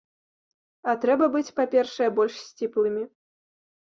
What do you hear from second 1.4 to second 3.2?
па-першае, больш сціплымі.